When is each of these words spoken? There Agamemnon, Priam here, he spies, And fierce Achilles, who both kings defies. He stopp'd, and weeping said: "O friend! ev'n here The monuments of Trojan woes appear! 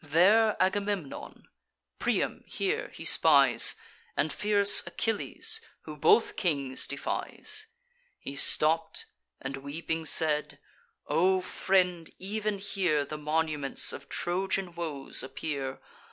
There 0.03 0.57
Agamemnon, 0.59 1.47
Priam 1.99 2.43
here, 2.47 2.89
he 2.91 3.05
spies, 3.05 3.75
And 4.17 4.33
fierce 4.33 4.81
Achilles, 4.87 5.61
who 5.81 5.95
both 5.95 6.35
kings 6.35 6.87
defies. 6.87 7.67
He 8.17 8.35
stopp'd, 8.35 9.05
and 9.39 9.57
weeping 9.57 10.05
said: 10.05 10.57
"O 11.05 11.39
friend! 11.39 12.09
ev'n 12.19 12.57
here 12.57 13.05
The 13.05 13.19
monuments 13.19 13.93
of 13.93 14.09
Trojan 14.09 14.73
woes 14.73 15.21
appear! 15.21 15.79